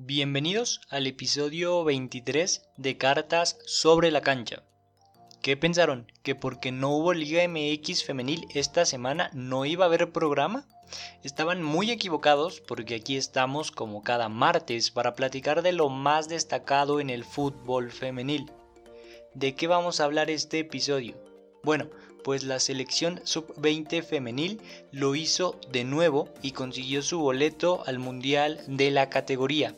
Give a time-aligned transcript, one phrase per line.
[0.00, 4.62] Bienvenidos al episodio 23 de Cartas sobre la cancha.
[5.42, 6.06] ¿Qué pensaron?
[6.22, 10.68] ¿Que porque no hubo Liga MX femenil esta semana no iba a haber programa?
[11.24, 17.00] Estaban muy equivocados porque aquí estamos como cada martes para platicar de lo más destacado
[17.00, 18.52] en el fútbol femenil.
[19.34, 21.16] ¿De qué vamos a hablar este episodio?
[21.64, 21.88] Bueno,
[22.22, 24.60] pues la selección sub-20 femenil
[24.92, 29.74] lo hizo de nuevo y consiguió su boleto al Mundial de la categoría.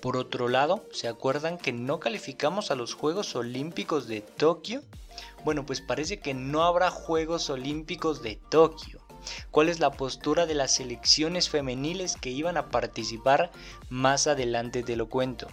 [0.00, 4.82] Por otro lado, ¿se acuerdan que no calificamos a los Juegos Olímpicos de Tokio?
[5.44, 9.00] Bueno, pues parece que no habrá Juegos Olímpicos de Tokio.
[9.50, 13.50] ¿Cuál es la postura de las selecciones femeniles que iban a participar?
[13.88, 15.48] Más adelante te lo cuento.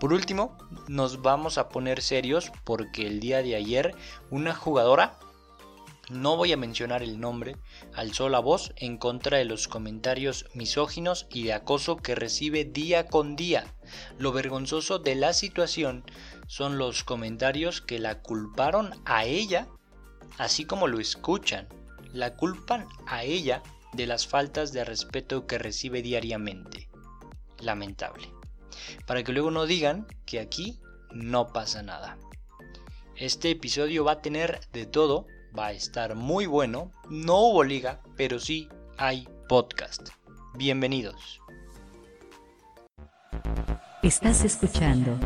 [0.00, 3.94] Por último, nos vamos a poner serios porque el día de ayer
[4.30, 5.18] una jugadora
[6.10, 7.56] no voy a mencionar el nombre,
[7.94, 13.06] alzó la voz en contra de los comentarios misóginos y de acoso que recibe día
[13.06, 13.74] con día.
[14.18, 16.04] Lo vergonzoso de la situación
[16.46, 19.68] son los comentarios que la culparon a ella,
[20.38, 21.68] así como lo escuchan,
[22.12, 23.62] la culpan a ella
[23.92, 26.88] de las faltas de respeto que recibe diariamente.
[27.58, 28.28] Lamentable.
[29.06, 30.78] Para que luego no digan que aquí
[31.12, 32.16] no pasa nada.
[33.16, 35.26] Este episodio va a tener de todo
[35.58, 36.92] va a estar muy bueno.
[37.10, 40.10] No hubo liga, pero sí hay podcast.
[40.54, 41.40] Bienvenidos.
[44.04, 45.18] Estás escuchando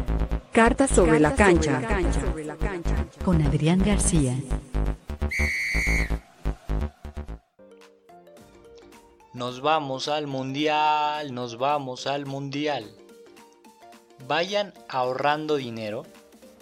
[0.50, 1.82] Cartas sobre, la, cancha,
[3.22, 4.34] con Adrián García.
[9.34, 12.90] Nos vamos al mundial, nos vamos al mundial.
[14.26, 16.04] Vayan ahorrando dinero,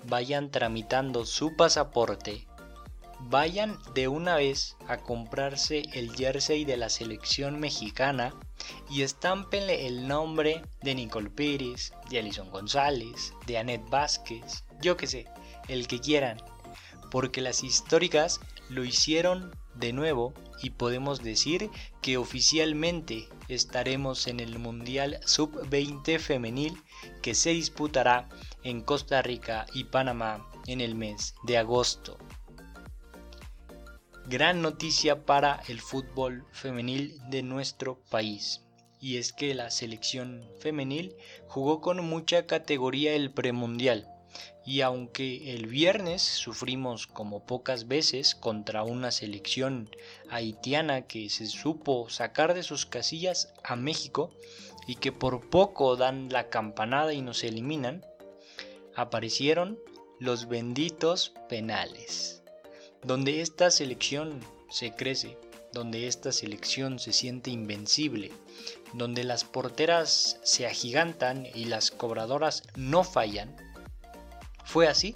[0.08, 2.49] vayan tramitando su pasaporte
[3.28, 8.34] vayan de una vez a comprarse el jersey de la selección mexicana
[8.88, 15.06] y estámpenle el nombre de Nicole Pérez, de Alison González, de Annette Vázquez, yo que
[15.06, 15.26] sé,
[15.68, 16.42] el que quieran,
[17.10, 21.70] porque las históricas lo hicieron de nuevo y podemos decir
[22.02, 26.82] que oficialmente estaremos en el Mundial Sub-20 femenil
[27.22, 28.28] que se disputará
[28.62, 32.18] en Costa Rica y Panamá en el mes de agosto
[34.30, 38.62] gran noticia para el fútbol femenil de nuestro país.
[39.00, 41.16] Y es que la selección femenil
[41.48, 44.06] jugó con mucha categoría el premundial.
[44.64, 49.90] Y aunque el viernes sufrimos como pocas veces contra una selección
[50.30, 54.30] haitiana que se supo sacar de sus casillas a México
[54.86, 58.06] y que por poco dan la campanada y nos eliminan,
[58.94, 59.80] aparecieron
[60.20, 62.39] los benditos penales
[63.02, 64.40] donde esta selección
[64.70, 65.38] se crece,
[65.72, 68.32] donde esta selección se siente invencible,
[68.92, 73.56] donde las porteras se agigantan y las cobradoras no fallan.
[74.64, 75.14] Fue así,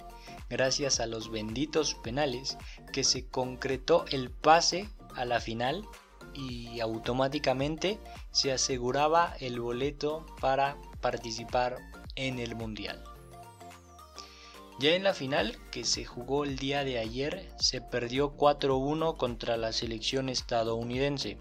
[0.49, 2.57] gracias a los benditos penales,
[2.91, 5.85] que se concretó el pase a la final
[6.33, 7.99] y automáticamente
[8.31, 11.77] se aseguraba el boleto para participar
[12.15, 13.03] en el Mundial.
[14.77, 19.55] Ya en la final, que se jugó el día de ayer, se perdió 4-1 contra
[19.55, 21.37] la selección estadounidense.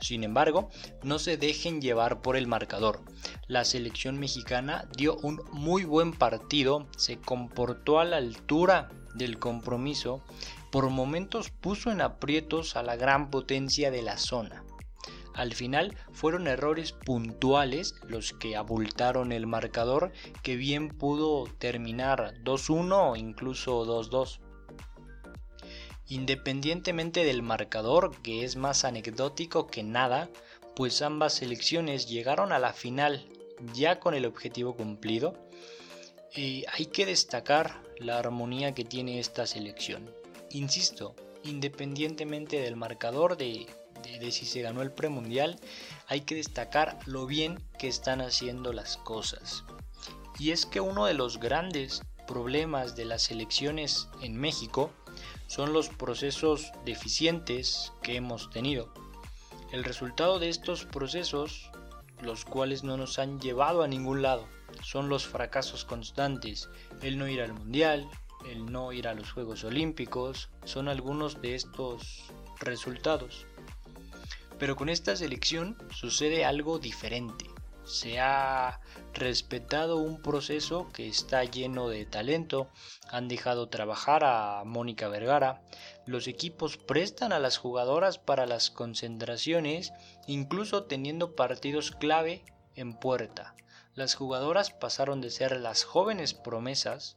[0.00, 0.70] Sin embargo,
[1.02, 3.02] no se dejen llevar por el marcador.
[3.46, 10.24] La selección mexicana dio un muy buen partido, se comportó a la altura del compromiso,
[10.70, 14.64] por momentos puso en aprietos a la gran potencia de la zona.
[15.34, 20.12] Al final fueron errores puntuales los que abultaron el marcador
[20.42, 24.40] que bien pudo terminar 2-1 o incluso 2-2.
[26.08, 30.28] Independientemente del marcador, que es más anecdótico que nada,
[30.76, 33.26] pues ambas selecciones llegaron a la final
[33.72, 35.34] ya con el objetivo cumplido,
[36.34, 40.10] y hay que destacar la armonía que tiene esta selección.
[40.50, 41.14] Insisto,
[41.44, 43.66] independientemente del marcador de
[44.02, 45.58] de, si se ganó el premundial,
[46.08, 49.64] hay que destacar lo bien que están haciendo las cosas.
[50.38, 54.90] Y es que uno de los grandes problemas de las elecciones en México
[55.46, 58.92] son los procesos deficientes que hemos tenido.
[59.70, 61.70] El resultado de estos procesos,
[62.20, 64.46] los cuales no nos han llevado a ningún lado,
[64.82, 66.68] son los fracasos constantes,
[67.02, 68.08] el no ir al mundial,
[68.50, 72.24] el no ir a los Juegos Olímpicos, son algunos de estos
[72.60, 73.46] resultados.
[74.62, 77.46] Pero con esta selección sucede algo diferente.
[77.82, 78.78] Se ha
[79.12, 82.68] respetado un proceso que está lleno de talento,
[83.10, 85.64] han dejado trabajar a Mónica Vergara,
[86.06, 89.92] los equipos prestan a las jugadoras para las concentraciones,
[90.28, 92.44] incluso teniendo partidos clave
[92.76, 93.56] en puerta,
[93.96, 97.16] las jugadoras pasaron de ser las jóvenes promesas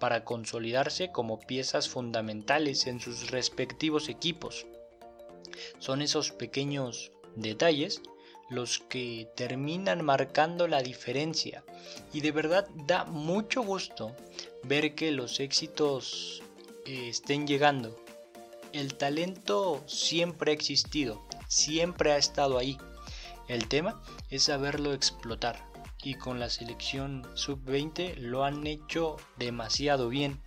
[0.00, 4.66] para consolidarse como piezas fundamentales en sus respectivos equipos.
[5.78, 8.02] Son esos pequeños detalles
[8.50, 11.64] los que terminan marcando la diferencia
[12.12, 14.14] y de verdad da mucho gusto
[14.64, 16.42] ver que los éxitos
[16.84, 17.96] eh, estén llegando.
[18.72, 22.76] El talento siempre ha existido, siempre ha estado ahí.
[23.48, 25.70] El tema es saberlo explotar
[26.02, 30.40] y con la selección sub-20 lo han hecho demasiado bien.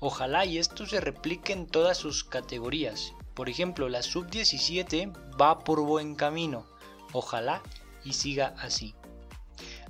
[0.00, 3.12] Ojalá y esto se replique en todas sus categorías.
[3.34, 6.66] Por ejemplo, la sub-17 va por buen camino.
[7.12, 7.62] Ojalá
[8.04, 8.94] y siga así.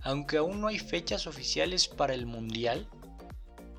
[0.03, 2.89] Aunque aún no hay fechas oficiales para el Mundial,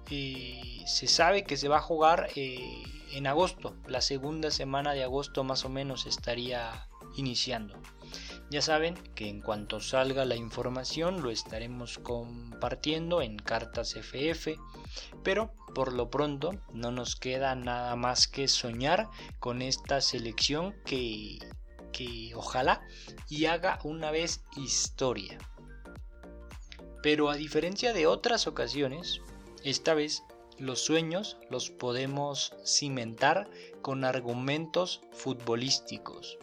[0.10, 2.84] eh, se sabe que se va a jugar eh,
[3.14, 3.76] en agosto.
[3.88, 7.76] La segunda semana de agosto más o menos estaría iniciando.
[8.50, 14.58] Ya saben que en cuanto salga la información lo estaremos compartiendo en cartas FF,
[15.24, 19.10] pero por lo pronto no nos queda nada más que soñar
[19.40, 21.40] con esta selección que
[21.94, 22.82] que ojalá
[23.30, 25.38] y haga una vez historia.
[27.02, 29.22] Pero a diferencia de otras ocasiones,
[29.64, 30.24] esta vez
[30.58, 33.50] los sueños los podemos cimentar
[33.82, 36.38] con argumentos futbolísticos.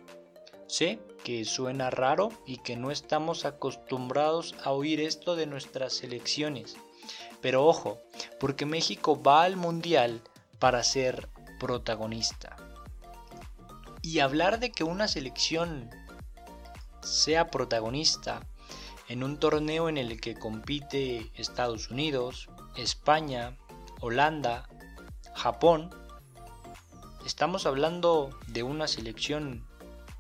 [0.67, 6.77] Sé que suena raro y que no estamos acostumbrados a oír esto de nuestras selecciones,
[7.41, 7.99] pero ojo,
[8.39, 10.21] porque México va al Mundial
[10.59, 11.29] para ser
[11.59, 12.57] protagonista.
[14.03, 15.91] Y hablar de que una selección
[17.03, 18.47] sea protagonista
[19.09, 23.57] en un torneo en el que compite Estados Unidos, España,
[24.01, 24.69] Holanda,
[25.35, 25.91] Japón,
[27.27, 29.67] estamos hablando de una selección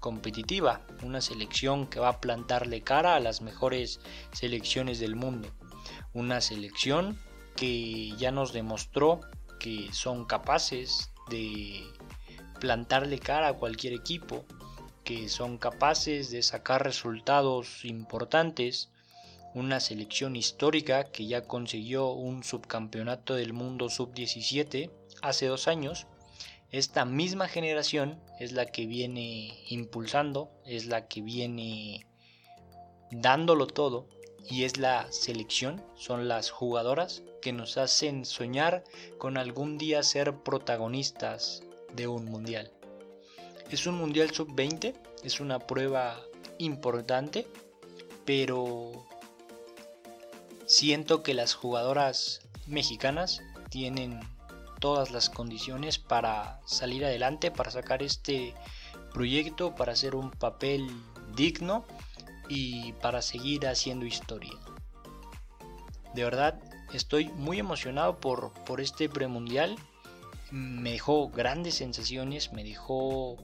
[0.00, 4.00] competitiva, una selección que va a plantarle cara a las mejores
[4.32, 5.49] selecciones del mundo,
[6.13, 7.19] una selección
[7.57, 9.21] que ya nos demostró
[9.59, 11.83] que son capaces de
[12.59, 14.45] plantarle cara a cualquier equipo,
[15.05, 18.91] que son capaces de sacar resultados importantes,
[19.55, 24.91] una selección histórica que ya consiguió un subcampeonato del mundo sub-17
[25.23, 26.07] hace dos años,
[26.71, 32.07] esta misma generación es la que viene impulsando, es la que viene
[33.11, 34.07] dándolo todo
[34.49, 38.85] y es la selección, son las jugadoras que nos hacen soñar
[39.19, 41.63] con algún día ser protagonistas
[41.95, 42.71] de un mundial.
[43.71, 46.21] Es un mundial sub-20, es una prueba
[46.59, 47.47] importante,
[48.25, 49.07] pero
[50.67, 54.21] siento que las jugadoras mexicanas tienen
[54.81, 58.55] todas las condiciones para salir adelante, para sacar este
[59.13, 60.89] proyecto, para hacer un papel
[61.37, 61.85] digno
[62.50, 64.52] y para seguir haciendo historia.
[66.14, 66.61] De verdad,
[66.93, 69.79] estoy muy emocionado por, por este premundial
[70.50, 73.37] me dejó grandes sensaciones, me dejó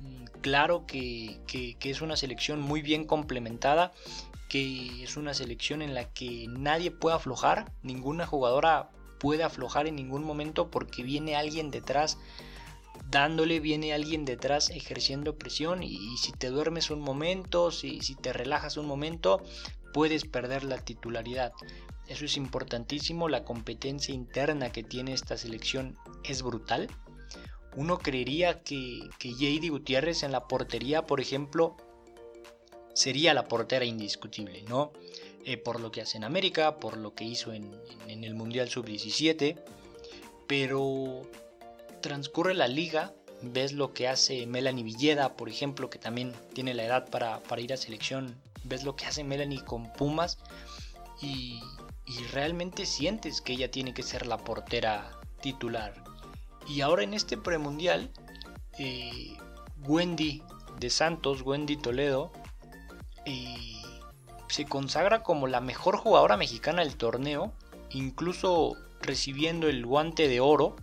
[0.00, 1.40] mm, claro que,
[1.80, 3.92] es una selección muy bien complementada,
[4.48, 9.96] que es una selección en la que nadie puede aflojar, ninguna jugadora puede aflojar en
[9.96, 12.18] ningún momento porque viene alguien detrás
[13.12, 18.76] dándole, viene alguien detrás ejerciendo presión y, si te duermes un momento, si, te relajas
[18.76, 19.40] un momento,
[19.92, 21.52] puedes perder la titularidad.
[22.08, 26.88] Eso es importantísimo, la competencia interna que tiene esta selección es brutal.
[27.76, 31.76] Uno creería que, que JD Gutiérrez en la portería, por ejemplo,
[32.94, 34.92] sería la portera indiscutible, ¿no?
[35.44, 37.74] Eh, por lo que hace en América, por lo que hizo en,
[38.06, 39.56] el Mundial Sub-17,
[40.46, 41.22] pero
[42.02, 46.84] transcurre la liga, ves lo que hace Melanie Villeda, por ejemplo, que también tiene la
[46.84, 50.38] edad para, para ir a selección, ves lo que hace Melanie con Pumas
[51.22, 51.58] y,
[52.06, 55.94] y realmente sientes que ella tiene que ser la portera titular.
[56.68, 58.10] Y ahora en este premundial,
[58.78, 59.36] eh,
[59.86, 60.42] Wendy
[60.78, 62.32] de Santos, Wendy Toledo,
[63.24, 63.82] eh,
[64.48, 67.52] se consagra como la mejor jugadora mexicana del torneo,
[67.90, 70.76] incluso recibiendo el guante de oro,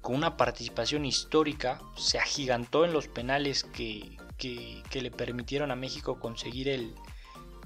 [0.00, 6.68] con una participación histórica, se agigantó en los penales que, le permitieron a México conseguir
[6.68, 6.94] el,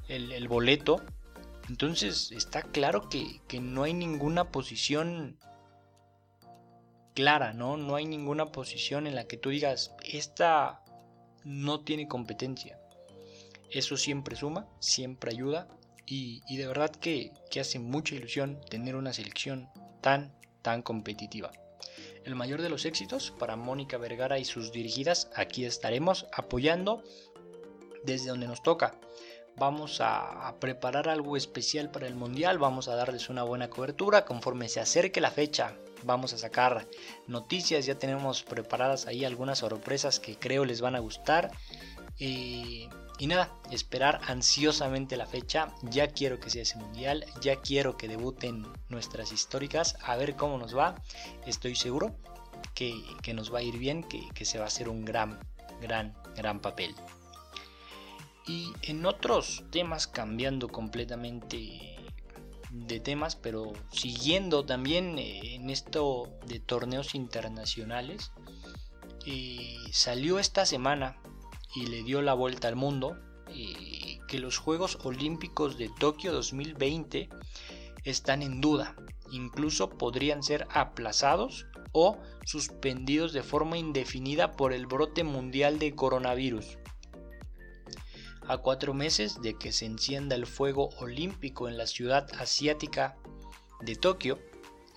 [0.08, 1.02] el boleto
[1.68, 5.38] entonces está claro que, no hay ninguna posición
[7.14, 7.76] clara, ¿no?
[7.76, 10.82] No hay ninguna posición en la que tú digas, esta
[11.44, 12.78] no tiene competencia.
[13.70, 15.68] Eso siempre suma, siempre ayuda
[16.04, 19.68] y, de verdad que, que, hace mucha ilusión tener una selección
[20.00, 21.52] tan, tan competitiva.
[22.24, 27.02] El mayor de los éxitos para Mónica Vergara y sus dirigidas, aquí estaremos apoyando
[28.04, 28.98] desde donde nos toca
[29.56, 34.68] vamos a, preparar algo especial para el mundial, vamos a darles una buena cobertura conforme
[34.68, 35.76] se acerque la fecha.
[36.04, 36.88] Vamos a sacar
[37.28, 41.50] noticias, ya tenemos preparadas ahí algunas sorpresas que creo les van a gustar.
[42.18, 42.88] y
[43.26, 45.74] nada, esperar ansiosamente la fecha.
[45.82, 50.58] Ya quiero que sea ese mundial, ya quiero que debuten nuestras históricas, a ver cómo
[50.58, 50.94] nos va.
[51.46, 52.14] Estoy seguro
[52.74, 52.94] que,
[53.34, 55.38] nos va a ir bien, que, que se va a hacer un gran,
[55.80, 56.94] gran, gran papel.
[58.46, 61.96] Y en otros temas, cambiando completamente
[62.72, 68.32] de temas, pero siguiendo también eh, en esto de torneos internacionales,
[69.26, 71.18] eh, salió esta semana
[71.74, 73.16] y le dio la vuelta al mundo
[73.48, 77.28] eh, que los Juegos Olímpicos de Tokio 2020
[78.04, 78.96] están en duda,
[79.30, 86.78] incluso podrían ser aplazados o suspendidos de forma indefinida por el brote mundial de coronavirus.
[88.48, 93.16] A cuatro meses de que se encienda el fuego olímpico en la ciudad asiática
[93.82, 94.38] de Tokio,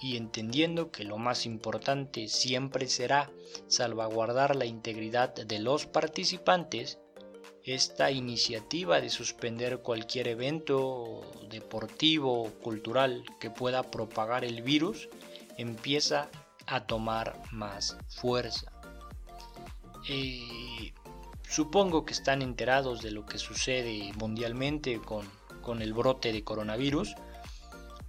[0.01, 3.31] y entendiendo que lo más importante siempre será
[3.67, 6.99] salvaguardar la integridad de los participantes,
[7.63, 15.09] esta iniciativa de suspender cualquier evento deportivo o cultural que pueda propagar el virus
[15.57, 16.29] empieza
[16.67, 18.71] a tomar más fuerza.
[20.07, 20.93] Eh,
[21.47, 25.25] Supongo que están enterados de lo que sucede mundialmente con,
[25.61, 27.15] con el brote de coronavirus,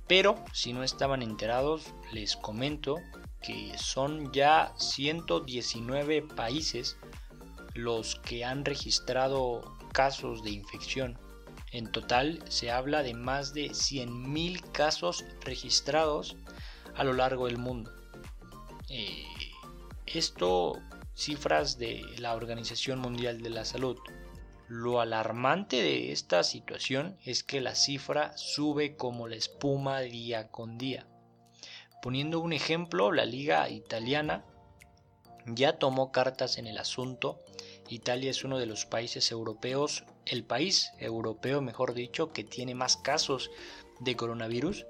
[0.08, 2.96] pero si no estaban enterados, les comento
[3.42, 6.96] que son ya 119 países
[7.74, 11.18] los que han registrado casos de infección.
[11.72, 16.36] En total se habla de más de 100.000 casos registrados
[16.94, 17.92] a lo largo del mundo.
[18.88, 19.24] Eh,
[20.06, 20.80] esto
[21.14, 23.96] cifras de la Organización Mundial de la Salud.
[24.68, 30.78] Lo alarmante de esta situación es que la cifra sube como la espuma día con
[30.78, 31.06] día.
[32.02, 34.44] Poniendo un ejemplo, la liga italiana
[35.46, 37.40] ya tomó cartas en el asunto.
[37.88, 42.96] Italia es uno de los países europeos, el país europeo mejor dicho, que tiene más
[42.96, 43.50] casos
[44.00, 44.86] de coronavirus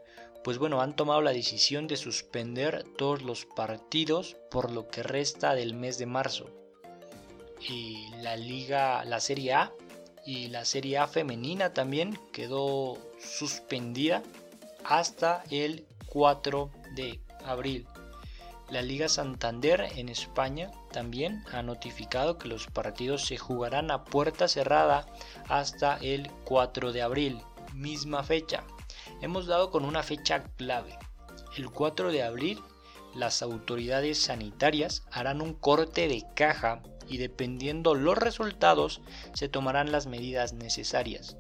[0.46, 5.56] pues bueno, han tomado la decisión de suspender todos los partidos por lo que resta
[5.56, 6.52] del mes de marzo.
[7.60, 9.72] Y la liga, la Serie A
[10.24, 14.22] y la Serie A femenina también quedó suspendida
[14.84, 17.86] hasta el 4 de abril.
[18.70, 24.48] La Liga Santander en España también ha notificado que los partidos se jugarán a puerta
[24.48, 25.06] cerrada
[25.48, 27.40] hasta el 4 de abril,
[27.74, 28.64] misma fecha
[29.20, 30.98] hemos dado con una fecha clave.
[31.56, 32.62] El 4 de abril,
[33.14, 39.00] las autoridades sanitarias harán un corte de caja y dependiendo los resultados
[39.34, 41.36] se tomarán las medidas necesarias,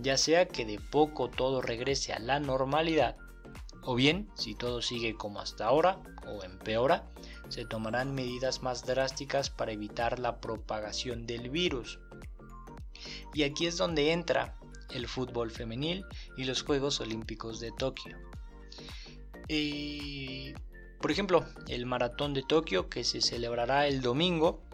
[0.00, 3.16] ya sea que de poco todo regrese a la normalidad,
[3.82, 7.08] o bien, si todo sigue como hasta ahora o empeora,
[7.48, 12.00] se tomarán medidas más drásticas para evitar la propagación del virus.
[13.32, 14.56] Y aquí es donde entra
[14.90, 16.04] el fútbol femenil
[16.36, 18.16] y los Juegos Olímpicos de Tokio.
[19.48, 20.52] Y,
[21.00, 24.64] por ejemplo, el maratón de Tokio que se celebrará el domingo,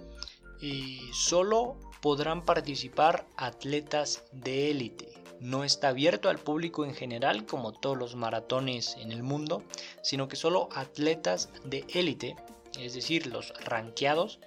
[0.62, 5.12] y solo podrán participar atletas de élite.
[5.40, 9.64] No está abierto al público en general como todos los maratones en el mundo,
[10.02, 12.36] sino que solo atletas de élite,
[12.78, 14.38] es decir, los ranqueados,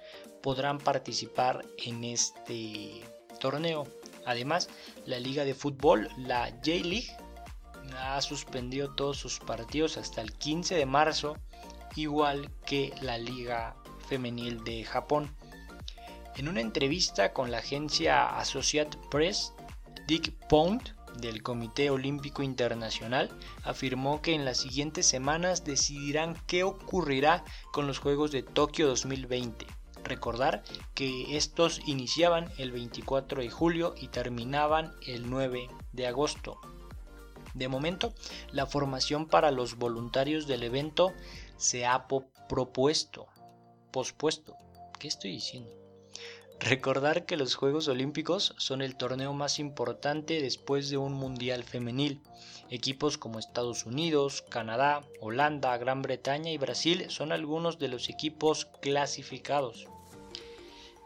[0.42, 3.04] podrán participar en este
[3.38, 3.86] torneo.
[4.24, 4.70] Además,
[5.04, 7.14] la liga de fútbol, la J-League,
[7.98, 11.36] ha suspendido todos sus partidos hasta el 15 de marzo,
[11.94, 13.76] igual que la liga
[14.08, 15.30] femenil de Japón.
[16.36, 19.54] En una entrevista con la agencia Associated Press,
[20.06, 23.30] Dick Pound del Comité Olímpico Internacional
[23.64, 29.66] afirmó que en las siguientes semanas decidirán qué ocurrirá con los Juegos de Tokio 2020.
[30.04, 30.62] Recordar
[30.94, 36.60] que estos iniciaban el 24 de julio y terminaban el 9 de agosto.
[37.54, 38.12] De momento,
[38.52, 41.14] la formación para los voluntarios del evento
[41.56, 42.06] se ha
[42.46, 43.26] propuesto,
[43.90, 44.54] pospuesto.
[44.98, 45.85] ¿Qué estoy diciendo?
[46.60, 52.22] Recordar que los Juegos Olímpicos son el torneo más importante después de un Mundial femenil.
[52.70, 58.66] Equipos como Estados Unidos, Canadá, Holanda, Gran Bretaña y Brasil son algunos de los equipos
[58.80, 59.86] clasificados.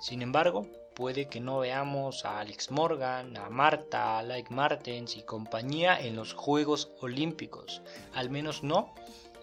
[0.01, 5.23] Sin embargo, puede que no veamos a Alex Morgan, a Marta, a Like Martens y
[5.23, 7.83] compañía en los Juegos Olímpicos,
[8.15, 8.95] al menos no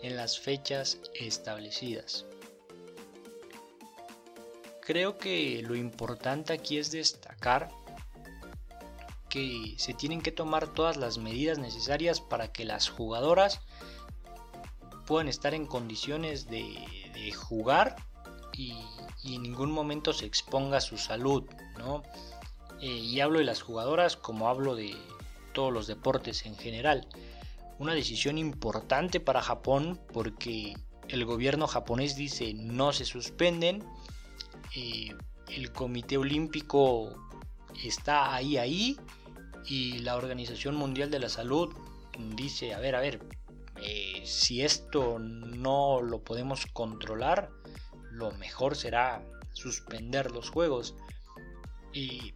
[0.02, 2.27] en las fechas establecidas.
[4.88, 7.68] Creo que lo importante aquí es destacar
[9.28, 13.60] que se tienen que tomar todas las medidas necesarias para que las jugadoras
[15.06, 16.74] puedan estar en condiciones de,
[17.36, 17.98] jugar
[18.54, 18.78] y,
[19.26, 21.44] en ningún momento se exponga su salud,
[21.78, 22.02] ¿no?
[22.80, 24.96] Eh, y hablo de las jugadoras como hablo de
[25.52, 27.06] todos los deportes en general.
[27.78, 30.78] Una decisión importante para Japón porque
[31.10, 33.84] el gobierno japonés dice no se suspenden.
[34.78, 35.16] Eh,
[35.48, 37.10] el Comité Olímpico
[37.84, 38.98] está ahí, ahí.
[39.66, 41.76] Y la Organización Mundial de la Salud
[42.36, 43.20] dice, a ver, a ver,
[43.82, 47.50] eh, si esto no lo podemos controlar,
[48.12, 50.96] lo mejor será suspender los juegos.
[51.92, 52.36] Y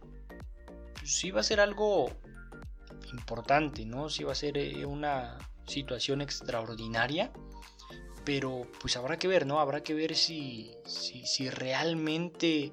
[1.04, 2.10] sí va a ser algo
[3.12, 4.08] importante, ¿no?
[4.08, 7.32] Sí va a ser eh, una situación extraordinaria.
[8.24, 9.58] Pero pues habrá que ver, ¿no?
[9.58, 12.72] Habrá que ver si, si, realmente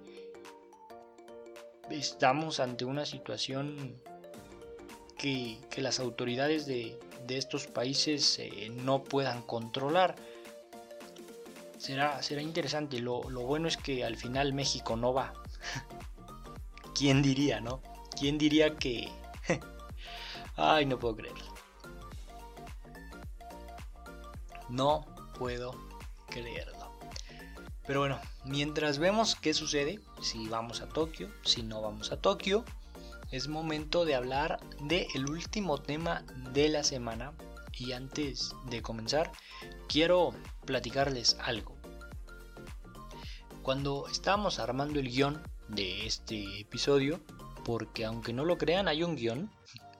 [1.89, 4.00] estamos ante una situación
[5.18, 10.15] que, las autoridades de, estos países eh, no puedan controlar.
[11.77, 13.00] Será, será interesante.
[13.00, 15.34] Lo, lo, bueno es que al final México no va.
[16.96, 17.82] ¿Quién diría, no?
[18.20, 19.10] ¿Quién diría que...
[20.56, 21.46] Ay, no puedo creerlo.
[24.70, 25.06] No
[25.39, 25.74] puedo
[26.27, 26.91] creerlo.
[27.88, 32.63] Pero bueno, mientras vemos qué sucede, si vamos a Tokio, si no vamos a Tokio,
[33.31, 37.34] es momento de hablar del el último tema de la semana.
[37.74, 39.31] Y antes de comenzar,
[39.88, 40.34] quiero
[40.65, 41.77] platicarles algo.
[43.63, 47.22] Cuando estábamos armando el guion de este episodio,
[47.63, 49.50] porque aunque no lo crean, hay un guion.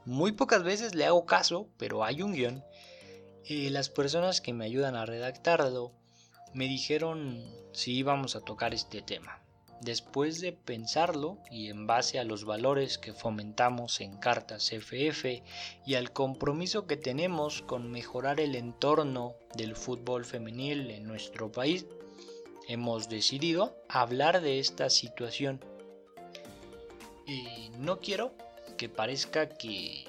[0.05, 2.63] Muy pocas veces le hago caso, pero hay un guion
[3.48, 5.91] las personas que me ayudan a redactarlo
[6.53, 9.41] me dijeron si íbamos a tocar este tema.
[9.81, 15.41] Después de pensarlo y en base a los valores que fomentamos en Cartas FF
[15.86, 21.86] y al compromiso que tenemos con mejorar el entorno del fútbol femenil en nuestro país,
[22.67, 25.63] hemos decidido hablar de esta situación.
[27.25, 28.34] Y no quiero
[28.78, 30.06] que parezca que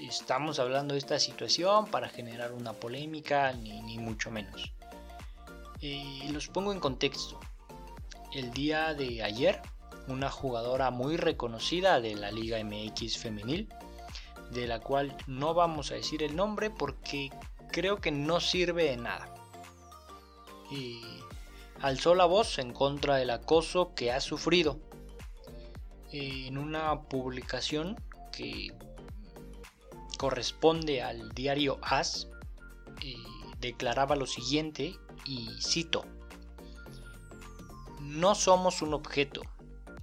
[0.00, 4.72] estamos hablando de esta situación para generar una polémica, ni, mucho menos.
[5.80, 7.40] Y los pongo en contexto.
[8.32, 9.60] El día de ayer,
[10.06, 13.68] una jugadora muy reconocida de la Liga MX femenil,
[14.50, 17.30] de la cual no vamos a decir el nombre porque
[17.70, 19.34] creo que no sirve de nada.
[20.70, 21.00] Y
[21.80, 24.78] alzó la voz en contra del acoso que ha sufrido
[26.12, 27.96] en una publicación
[28.32, 28.72] que
[30.18, 32.28] corresponde al diario AS,
[33.02, 33.14] eh,
[33.60, 36.04] declaraba lo siguiente, y cito,
[38.00, 39.40] No somos un objeto,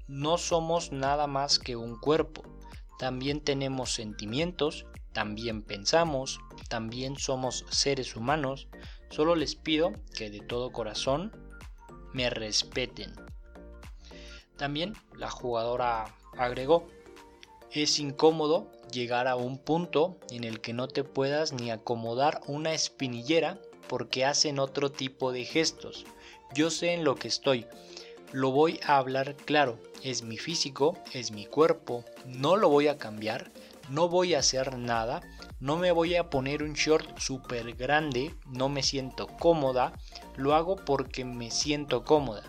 [0.08, 2.43] no somos nada más que un cuerpo,
[2.97, 8.67] también tenemos sentimientos, también pensamos, también somos seres humanos,
[9.10, 11.32] solo les pido que de todo corazón
[12.13, 13.13] me respeten.
[14.58, 16.88] También la jugadora agregó,
[17.83, 22.73] es incómodo llegar a un punto en el que no te puedas ni acomodar una
[22.73, 26.05] espinillera porque hacen otro tipo de gestos.
[26.53, 27.65] Yo sé en lo que estoy.
[28.31, 29.79] Lo voy a hablar claro.
[30.03, 32.03] Es mi físico, es mi cuerpo.
[32.25, 33.51] No lo voy a cambiar.
[33.89, 35.21] No voy a hacer nada.
[35.59, 38.33] No me voy a poner un short súper grande.
[38.47, 39.93] No me siento cómoda.
[40.35, 42.43] Lo hago porque me siento cómoda.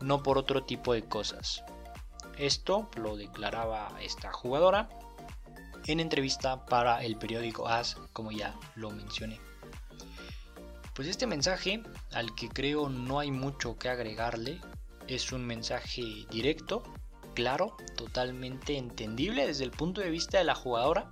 [0.00, 1.64] No por otro tipo de cosas.
[2.38, 4.88] Esto lo declaraba esta jugadora
[5.86, 9.40] en entrevista para el periódico AS, como ya lo mencioné.
[10.94, 14.60] Pues este mensaje, al que creo no hay mucho que agregarle,
[15.08, 16.82] es un mensaje directo,
[17.34, 21.08] claro, totalmente entendible desde el punto de vista de la jugadora.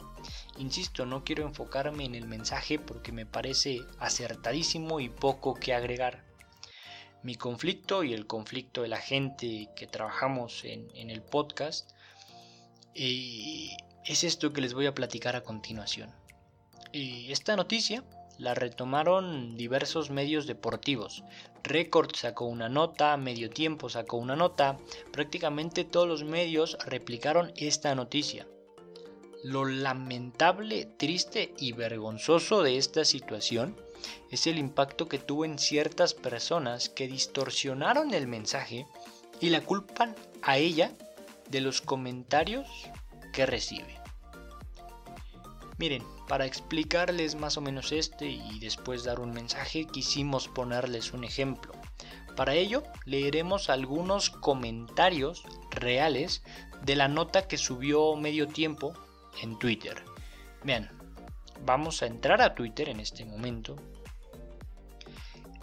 [0.58, 6.23] Insisto, no quiero enfocarme en el mensaje porque me parece acertadísimo y poco que agregar
[7.24, 11.90] mi conflicto y el conflicto de la gente que trabajamos en, el podcast,
[12.94, 16.10] es esto que les voy a platicar a continuación.
[16.92, 18.04] Eh, esta noticia
[18.36, 21.24] la retomaron diversos medios deportivos.
[21.62, 24.76] Record sacó una nota, Medio Tiempo sacó una nota,
[25.10, 28.46] prácticamente todos los medios replicaron esta noticia.
[29.42, 33.76] Lo lamentable, triste y vergonzoso de esta situación
[34.30, 38.86] es el impacto que tuvo en ciertas personas que distorsionaron el mensaje
[39.40, 40.92] y la culpan a ella
[41.50, 42.68] de los comentarios
[43.32, 44.00] que recibe.
[45.76, 51.24] Miren, para explicarles más o menos este y después dar un mensaje, quisimos ponerles un
[51.24, 51.72] ejemplo.
[52.36, 56.42] Para ello, leeremos algunos comentarios reales
[56.82, 58.94] de la nota que subió medio tiempo
[59.42, 60.02] en Twitter.
[60.64, 60.90] Vean,
[61.64, 63.76] vamos a entrar a Twitter en este momento.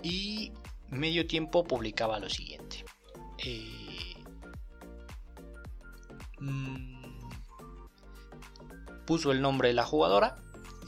[0.03, 0.51] Y
[0.89, 2.85] medio tiempo publicaba lo siguiente.
[3.37, 4.15] Eh,
[6.39, 7.01] mm,
[9.05, 10.35] puso el nombre de la jugadora.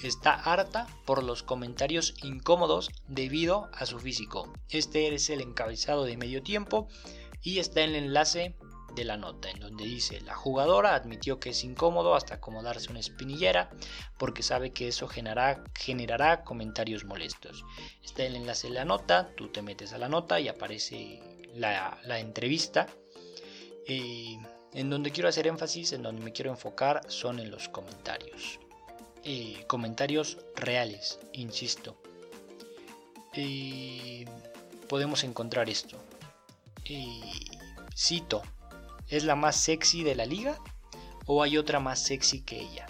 [0.03, 4.51] Está harta por los comentarios incómodos debido a su físico.
[4.69, 6.89] Este es el encabezado de medio tiempo
[7.41, 8.55] y está el enlace
[8.95, 12.99] de la nota, en donde dice la jugadora admitió que es incómodo hasta acomodarse una
[12.99, 13.69] espinillera
[14.17, 17.63] porque sabe que eso generará, generará comentarios molestos.
[18.03, 21.21] Está el enlace de la nota, tú te metes a la nota y aparece
[21.55, 22.87] la, entrevista.
[23.87, 24.37] Eh,
[24.73, 28.59] en donde quiero hacer énfasis, en donde me quiero enfocar, son en los comentarios.
[29.23, 31.95] Eh, comentarios reales, insisto.
[33.33, 34.25] Eh,
[34.87, 35.97] podemos encontrar esto.
[37.95, 38.41] cito,
[39.07, 40.57] ¿Es la más sexy de la liga?
[41.25, 42.87] ¿O hay otra más sexy que ella?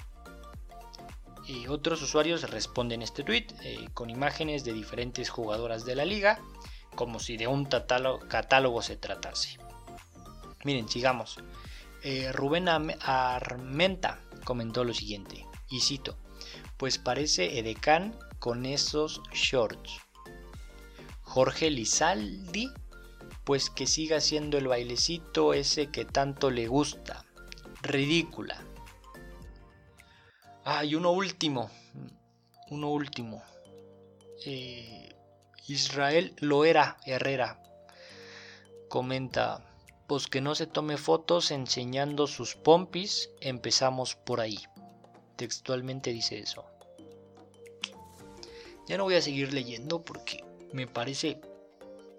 [1.45, 6.39] Y otros usuarios responden este tweet eh, con imágenes de diferentes jugadoras de la liga,
[6.95, 9.58] como si de un catálogo se tratase.
[10.63, 11.38] Miren, sigamos.
[12.04, 16.17] Eh, Rubén Armenta comentó lo siguiente, y cito,
[16.78, 19.99] pues parece Edecán con esos shorts.
[21.21, 22.69] Jorge Lizaldi
[23.43, 27.25] pues que siga siendo el bailecito ese que tanto le gusta.
[27.82, 28.63] Ridícula.
[30.63, 31.69] Ah, y uno último.
[32.69, 33.43] Uno último.
[34.45, 35.15] Eh,
[35.67, 37.62] Israel Loera Herrera
[38.89, 39.65] comenta,
[40.08, 44.60] pues que no se tome fotos enseñando sus pompis, empezamos por ahí.
[45.36, 46.65] Textualmente dice eso.
[48.88, 51.41] Ya no voy a seguir leyendo porque me parece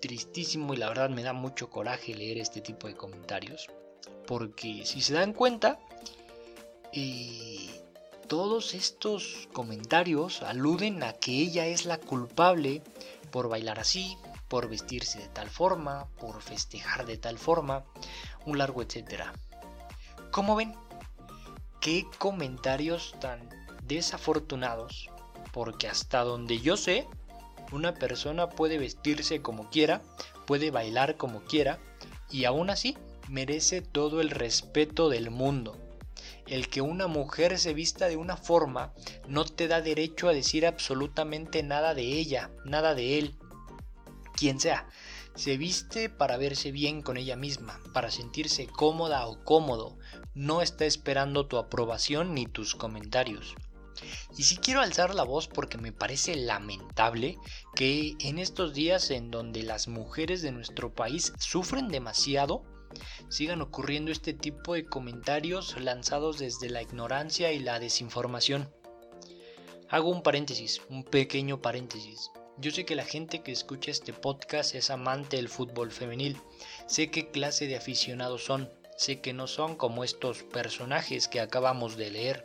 [0.05, 3.69] tristísimo y la verdad me da mucho coraje leer este tipo de comentarios.
[4.27, 5.79] Porque si se dan cuenta,
[6.93, 7.83] eh,
[8.29, 12.83] todos estos comentarios aluden a que ella es la culpable
[13.31, 17.87] por bailar así, por vestirse de tal forma, por festejar de tal forma,
[18.45, 19.33] un largo etcétera.
[20.31, 20.75] ¿Cómo ven?
[21.81, 23.49] ¿Qué comentarios tan
[23.85, 25.09] desafortunados?
[25.51, 27.09] Porque hasta donde yo sé,
[27.75, 30.03] una persona puede vestirse como quiera,
[30.47, 31.79] puede bailar como quiera
[32.31, 32.97] y aún así
[33.29, 35.77] merece todo el respeto del mundo.
[36.47, 38.93] El que una mujer se vista de una forma
[39.27, 43.35] no te da derecho a decir absolutamente nada de ella, nada de él.
[44.35, 44.89] Quien sea,
[45.35, 49.97] se viste para verse bien con ella misma, para sentirse cómoda o cómodo,
[50.35, 53.55] no está esperando tu aprobación ni tus comentarios.
[54.37, 57.39] Y si quiero alzar la voz porque me parece lamentable
[57.75, 62.65] que en estos días en donde las mujeres de nuestro país sufren demasiado,
[63.29, 68.73] sigan ocurriendo este tipo de comentarios lanzados desde la ignorancia y la desinformación.
[69.89, 72.31] Hago un paréntesis, un pequeño paréntesis.
[72.57, 76.37] Yo sé que la gente que escucha este podcast es amante del fútbol femenil,
[76.87, 81.97] sé qué clase de aficionados son, sé que no son como estos personajes que acabamos
[81.97, 82.45] de leer.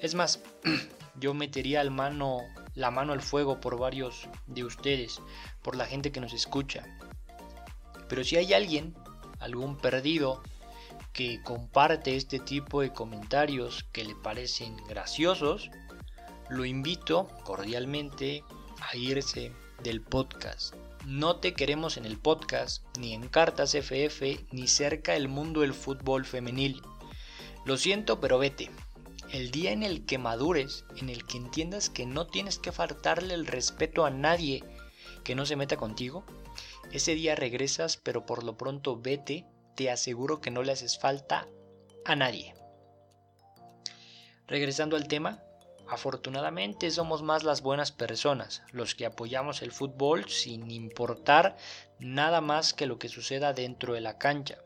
[0.00, 0.40] Es más,
[1.20, 1.90] yo metería la
[2.90, 5.20] mano al fuego por varios de ustedes,
[5.62, 6.84] por la gente que nos escucha.
[8.08, 8.94] Pero si hay alguien,
[9.40, 10.42] algún perdido,
[11.12, 15.70] que comparte este tipo de comentarios que le parecen graciosos,
[16.48, 18.44] lo invito cordialmente
[18.80, 20.74] a irse del podcast.
[21.06, 25.74] No te queremos en el podcast, ni en Cartas FF, ni cerca del mundo del
[25.74, 26.80] fútbol femenil.
[27.64, 28.70] Lo siento, pero vete.
[29.32, 33.32] El día en el que madures, en el que entiendas que no tienes que faltarle
[33.32, 34.62] el respeto a nadie
[35.24, 36.26] que no se meta contigo,
[36.92, 41.48] ese día regresas, pero por lo pronto vete, te aseguro que no le haces falta
[42.04, 42.54] a nadie.
[44.46, 45.42] Regresando al tema,
[45.88, 51.56] afortunadamente somos más las buenas personas, los que apoyamos el fútbol sin importar
[51.98, 54.58] nada más que lo que suceda dentro de la cancha.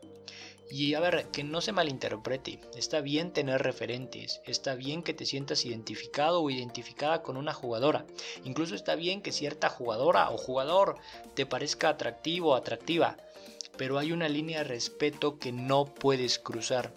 [0.69, 5.25] Y a ver, que no se malinterprete, está bien tener referentes, está bien que te
[5.25, 8.05] sientas identificado o identificada con una jugadora,
[8.43, 10.97] incluso está bien que cierta jugadora o jugador
[11.35, 13.15] te parezca atractivo o atractiva,
[13.77, 16.93] pero hay una línea de respeto que no puedes cruzar.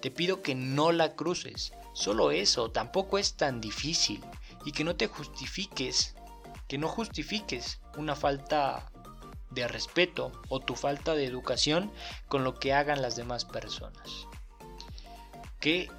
[0.00, 4.22] Te pido que no la cruces, solo eso, tampoco es tan difícil,
[4.64, 6.14] y que no te justifiques,
[6.68, 8.90] que no justifiques una falta
[9.50, 11.90] de respeto o tu falta de educación
[12.28, 14.26] con lo que hagan las demás personas.
[15.58, 15.90] Qué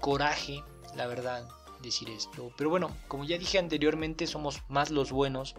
[0.00, 0.62] coraje,
[0.94, 1.48] la verdad,
[1.82, 2.52] decir esto.
[2.56, 5.54] Pero bueno, como ya dije anteriormente, somos más los buenos,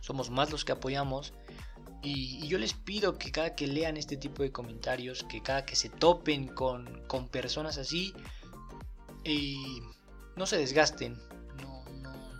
[0.00, 1.32] somos más los que apoyamos
[2.02, 5.74] Y, yo les pido que cada que lean este tipo de comentarios, que cada que
[5.74, 8.14] se topen con, con personas así,
[10.36, 11.18] no se desgasten,
[11.60, 11.84] no,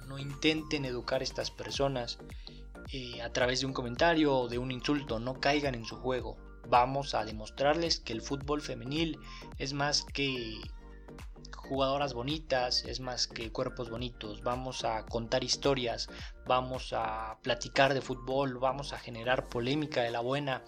[0.07, 2.19] no, intenten educar a estas personas
[2.93, 6.37] eh, a través de un comentario o de un insulto, no caigan en su juego.
[6.69, 9.19] Vamos a demostrarles que el fútbol femenil
[9.59, 10.57] es más que
[11.69, 14.43] jugadoras bonitas, es más que cuerpos bonitos.
[14.43, 16.09] Vamos a contar historias,
[16.47, 20.63] vamos a platicar de fútbol, vamos a generar polémica de la buena,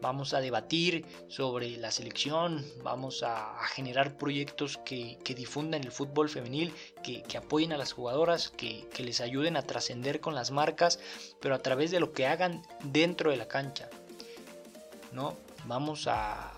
[0.00, 6.74] vamos a debatir sobre la selección, vamos a, generar proyectos que, difundan el fútbol femenil,
[7.02, 10.98] que, apoyen a las jugadoras, que, les ayuden a trascender con las marcas,
[11.40, 13.88] pero a través de lo que hagan dentro de la cancha.
[15.12, 15.36] ¿no?
[15.66, 16.52] Vamos a,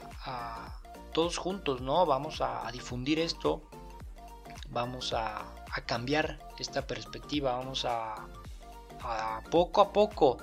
[1.12, 2.06] todos juntos, ¿no?
[2.06, 3.62] Vamos a, difundir esto
[4.72, 5.44] vamos a,
[5.86, 8.28] cambiar esta perspectiva, vamos a,
[9.50, 10.38] poco a poco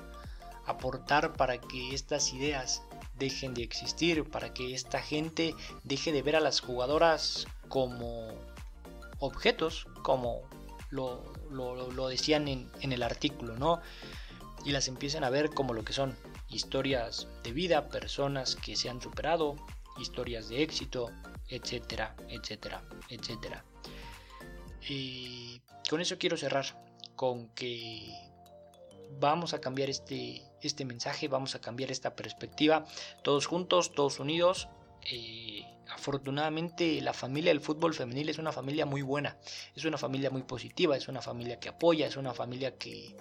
[0.66, 2.84] aportar para que estas ideas
[3.18, 8.30] dejen de existir, para que esta gente deje de ver a las jugadoras como
[9.20, 10.42] objetos, como
[10.90, 13.82] lo, decían en, en, el artículo, ¿no?
[14.66, 16.16] Y las empiecen a ver como lo que son,
[16.50, 19.56] historias de vida, personas que se han superado,
[20.00, 21.12] historias de éxito,
[21.48, 23.64] etcétera, etcétera, etcétera.
[24.90, 26.66] Y con eso quiero cerrar,
[27.16, 28.12] con que
[29.20, 32.86] vamos a cambiar este, este mensaje, vamos a cambiar esta perspectiva,
[33.22, 34.68] todos juntos, todos unidos.
[35.12, 39.38] Eh, afortunadamente la familia del fútbol femenil es una familia muy buena,
[39.76, 43.16] es una familia muy positiva, es una familia que apoya, es una familia que,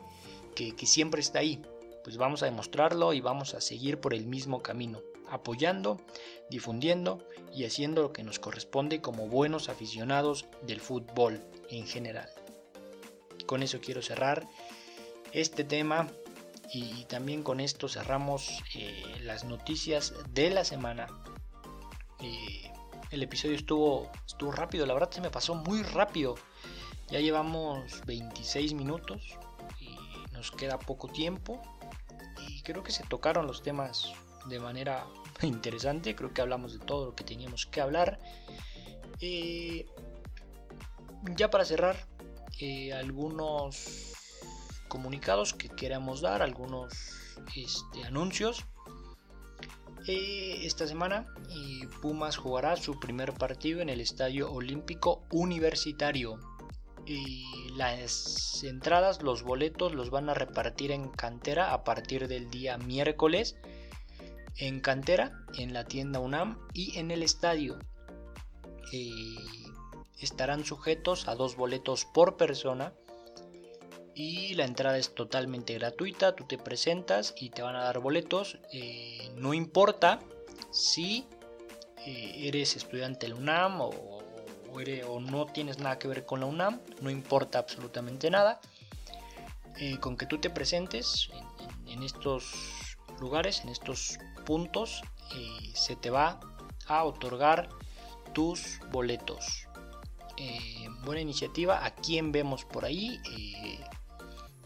[0.55, 1.61] que siempre está ahí.
[2.03, 6.01] Pues vamos a demostrarlo y vamos a seguir por el mismo camino apoyando,
[6.51, 7.19] difundiendo
[7.55, 12.29] y haciendo lo que nos corresponde como buenos aficionados del fútbol en general.
[13.47, 14.47] Con eso quiero cerrar
[15.33, 16.09] este tema
[16.73, 21.07] y también con esto cerramos eh, las noticias de la semana.
[22.21, 22.71] Eh,
[23.11, 26.35] el episodio estuvo, estuvo rápido, la verdad se me pasó muy rápido.
[27.11, 29.39] Ya llevamos 26 minutos
[29.81, 29.97] y
[30.33, 31.63] nos queda poco tiempo
[32.47, 34.13] y creo que se tocaron los temas
[34.47, 35.07] de manera
[35.43, 36.15] interesante.
[36.15, 38.19] Creo que hablamos de todo lo que teníamos que hablar.
[39.21, 39.87] Eh,
[41.37, 41.97] ya para cerrar,
[42.61, 44.13] eh, algunos
[44.89, 46.93] comunicados que queramos dar, algunos
[47.55, 48.65] este, anuncios.
[50.07, 51.27] Eh, esta semana
[52.01, 56.39] Pumas jugará su primer partido en el Estadio Olímpico Universitario.
[57.07, 57.45] Y
[57.77, 63.57] las entradas, los boletos los van a repartir en cantera a partir del día miércoles
[64.59, 67.79] en cantera, en la tienda UNAM y en el estadio.
[68.93, 69.37] Eh,
[70.21, 72.93] estarán sujetos a dos boletos por persona
[74.15, 76.35] y la entrada es totalmente gratuita.
[76.35, 78.59] Tú te presentas y te van a dar boletos.
[78.73, 80.19] Eh, no importa
[80.73, 81.27] si
[82.05, 84.19] eh, eres estudiante de la UNAM o,
[85.21, 88.61] no tienes nada que ver con la UNAM, no importa absolutamente nada.
[90.01, 91.31] con que tú te presentes
[91.87, 92.53] en estos
[93.21, 95.03] lugares, en estos puntos,
[95.35, 96.41] eh, se te va
[96.87, 97.69] a otorgar
[98.33, 99.68] tus boletos.
[100.38, 101.85] Eh, buena iniciativa.
[101.85, 103.20] ¿A quién vemos por ahí?
[103.33, 103.81] Eh,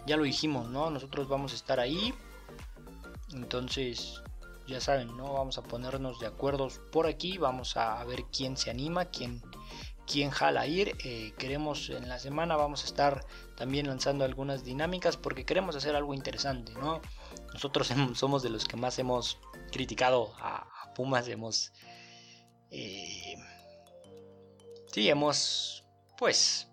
[0.06, 0.90] ya lo dijimos, ¿no?
[0.90, 2.12] Nosotros vamos a estar ahí.
[3.32, 4.22] Entonces,
[4.66, 5.32] ya saben, ¿no?
[5.32, 7.38] Vamos a ponernos de acuerdo por aquí.
[7.38, 9.40] Vamos a ver quién se anima, quién,
[10.06, 10.94] quién jala ir.
[11.38, 13.24] queremos en la semana, vamos a estar
[13.56, 17.00] también lanzando algunas dinámicas porque queremos hacer algo interesante, ¿no?
[17.54, 19.38] Nosotros somos de los que más hemos
[19.70, 21.72] criticado a, Pumas, hemos...
[22.70, 23.35] Eh,
[24.92, 25.85] sí, hemos...
[26.18, 26.68] Pues...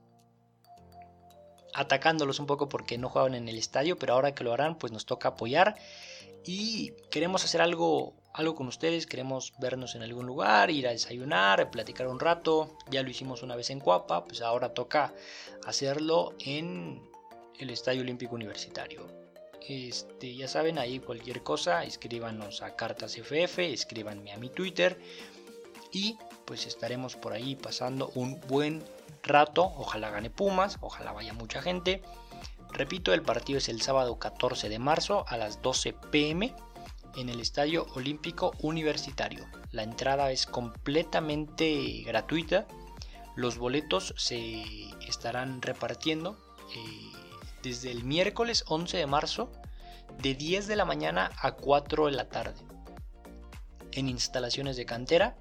[1.74, 4.92] Atacándolos un poco porque no jugaban en el estadio, pero ahora que lo harán, pues
[4.92, 5.76] nos toca apoyar.
[6.46, 11.70] Y queremos hacer algo, algo con ustedes, queremos vernos en algún lugar, ir a desayunar,
[11.70, 12.76] platicar un rato.
[12.90, 15.14] Ya lo hicimos una vez en Cuapa, pues ahora toca
[15.66, 17.02] hacerlo en
[17.60, 19.08] el Estadio Olímpico Universitario.
[19.68, 24.98] Este, ya saben, ahí cualquier cosa, escríbanos a Cartas FF, escríbanme a mi Twitter
[25.92, 26.18] y
[26.50, 28.84] pues estaremos por ahí pasando un buen
[29.22, 29.72] rato.
[29.78, 32.02] Ojalá gane Pumas, ojalá vaya mucha gente.
[32.72, 36.56] Repito, el partido es el sábado 14 de marzo a las 12 pm
[37.16, 39.46] en el Estadio Olímpico Universitario.
[39.70, 42.66] La entrada es completamente gratuita.
[43.36, 44.64] Los boletos se
[45.08, 46.36] estarán repartiendo
[46.76, 47.12] eh,
[47.62, 49.52] desde el miércoles 11 de marzo
[50.18, 52.56] de 10 de la mañana a 4 de la tarde
[53.92, 55.36] en instalaciones de cantera,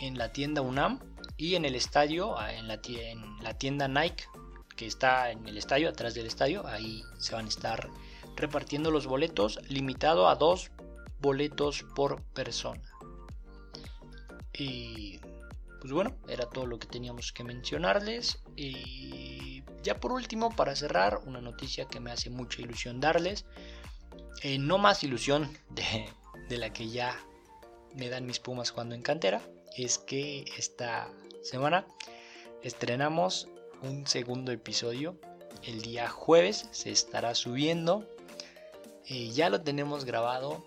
[0.00, 1.00] en la tienda UNAM
[1.36, 2.80] y en el estadio, ah, en la,
[3.58, 4.24] tienda Nike
[4.76, 7.88] que está en el estadio, atrás del estadio, ahí se van a estar
[8.36, 10.70] repartiendo los boletos, limitado a dos
[11.20, 12.82] boletos por persona.
[14.52, 15.18] Y
[15.80, 18.42] pues bueno, era todo lo que teníamos que mencionarles.
[18.54, 23.46] Y ya por último, para cerrar, una noticia que me hace mucha ilusión darles.
[24.42, 26.06] Eh, no más ilusión de,
[26.48, 27.18] de la que ya
[27.94, 29.40] me dan mis pumas cuando en cantera.
[29.76, 31.10] Es que esta
[31.42, 31.86] semana
[32.62, 33.48] estrenamos
[33.82, 35.20] un segundo episodio.
[35.62, 38.08] El día jueves se estará subiendo.
[39.04, 40.64] Eh, ya lo tenemos grabado.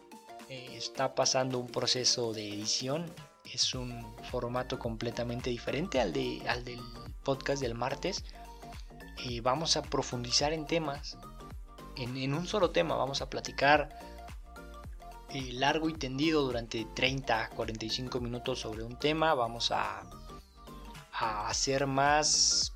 [0.48, 3.12] Eh, está pasando un proceso de edición.
[3.52, 6.80] Es un formato completamente diferente al, de, al del
[7.24, 8.24] podcast del martes.
[9.26, 11.18] Eh, vamos a profundizar en temas.
[11.98, 13.90] En, en, un solo tema vamos a platicar
[15.52, 19.34] largo y tendido durante 30, 45 minutos sobre un tema.
[19.34, 20.04] Vamos a,
[21.12, 22.74] a ser más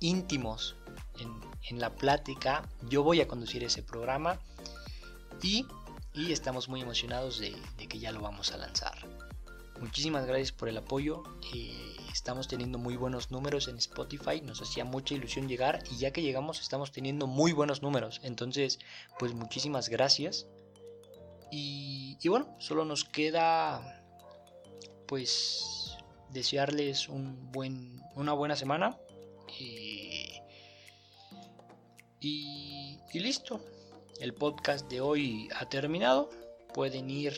[0.00, 0.76] íntimos
[1.18, 2.66] en, la plática.
[2.88, 4.40] Yo voy a conducir ese programa
[5.42, 5.66] y,
[6.14, 7.54] estamos muy emocionados de,
[7.88, 8.96] que ya lo vamos a lanzar.
[9.80, 11.22] Muchísimas gracias por el apoyo.
[11.54, 14.40] Eh, estamos teniendo muy buenos números en Spotify.
[14.40, 18.20] Nos hacía mucha ilusión llegar y ya que llegamos estamos teniendo muy buenos números.
[18.24, 18.80] Entonces,
[19.18, 20.46] pues muchísimas gracias.
[21.50, 24.02] Y, bueno, solo nos queda
[25.06, 25.96] pues
[26.30, 28.98] desearles un buen, una buena semana.
[29.58, 30.40] Y,
[32.20, 33.60] y, listo.
[34.20, 36.28] El podcast de hoy ha terminado.
[36.74, 37.34] Pueden ir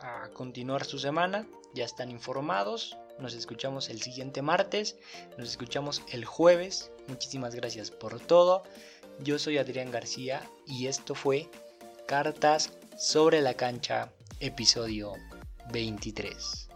[0.00, 1.46] a continuar su semana.
[1.74, 2.96] Ya están informados.
[3.18, 4.96] Nos escuchamos el siguiente martes.
[5.38, 6.92] Nos escuchamos el jueves.
[7.08, 8.62] Muchísimas gracias por todo.
[9.20, 11.48] Yo soy Adrián García y esto fue
[12.06, 15.12] Cartas sobre la cancha, episodio
[15.70, 16.68] 23.